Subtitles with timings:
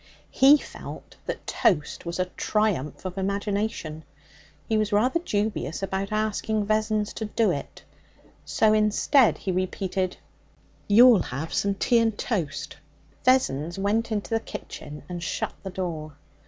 [0.31, 4.03] He felt that toast was a triumph of imagination.
[4.67, 7.83] He was rather dubious about asking Vessons to do it,
[8.43, 10.17] so instead he repeated,
[10.87, 12.77] 'You'll have some tea and toast?'
[13.25, 16.13] Vessons went into the kitchen and shut the door.